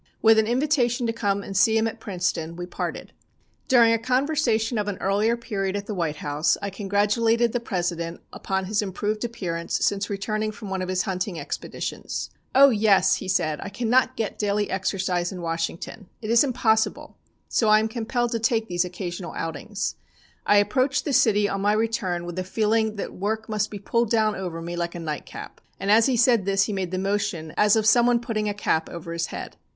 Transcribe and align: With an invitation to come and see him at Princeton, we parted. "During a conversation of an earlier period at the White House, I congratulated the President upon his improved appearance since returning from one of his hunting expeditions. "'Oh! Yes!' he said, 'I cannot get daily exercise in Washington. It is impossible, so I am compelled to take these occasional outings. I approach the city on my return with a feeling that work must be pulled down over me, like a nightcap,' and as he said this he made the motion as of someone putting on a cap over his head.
With 0.19 0.39
an 0.39 0.47
invitation 0.47 1.05
to 1.05 1.13
come 1.13 1.43
and 1.43 1.55
see 1.55 1.77
him 1.77 1.85
at 1.85 1.99
Princeton, 1.99 2.55
we 2.55 2.65
parted. 2.65 3.13
"During 3.67 3.93
a 3.93 3.99
conversation 3.99 4.79
of 4.79 4.87
an 4.87 4.97
earlier 4.97 5.37
period 5.37 5.75
at 5.75 5.85
the 5.85 5.93
White 5.93 6.15
House, 6.15 6.57
I 6.59 6.71
congratulated 6.71 7.51
the 7.51 7.59
President 7.59 8.19
upon 8.33 8.65
his 8.65 8.81
improved 8.81 9.23
appearance 9.23 9.75
since 9.85 10.09
returning 10.09 10.51
from 10.51 10.71
one 10.71 10.81
of 10.81 10.89
his 10.89 11.03
hunting 11.03 11.39
expeditions. 11.39 12.31
"'Oh! 12.55 12.71
Yes!' 12.71 13.17
he 13.17 13.27
said, 13.27 13.59
'I 13.61 13.69
cannot 13.69 14.17
get 14.17 14.39
daily 14.39 14.71
exercise 14.71 15.31
in 15.31 15.43
Washington. 15.43 16.07
It 16.19 16.31
is 16.31 16.43
impossible, 16.43 17.15
so 17.47 17.69
I 17.69 17.77
am 17.79 17.87
compelled 17.87 18.31
to 18.31 18.39
take 18.39 18.67
these 18.67 18.83
occasional 18.83 19.33
outings. 19.35 19.97
I 20.47 20.57
approach 20.57 21.03
the 21.03 21.13
city 21.13 21.47
on 21.47 21.61
my 21.61 21.73
return 21.73 22.25
with 22.25 22.39
a 22.39 22.43
feeling 22.43 22.95
that 22.95 23.13
work 23.13 23.47
must 23.47 23.69
be 23.69 23.77
pulled 23.77 24.09
down 24.09 24.35
over 24.35 24.61
me, 24.63 24.75
like 24.75 24.95
a 24.95 24.99
nightcap,' 24.99 25.61
and 25.79 25.91
as 25.91 26.07
he 26.07 26.17
said 26.17 26.45
this 26.45 26.63
he 26.63 26.73
made 26.73 26.89
the 26.89 26.97
motion 26.97 27.53
as 27.55 27.75
of 27.75 27.85
someone 27.85 28.19
putting 28.19 28.45
on 28.45 28.49
a 28.49 28.53
cap 28.55 28.89
over 28.89 29.13
his 29.13 29.27
head. 29.27 29.57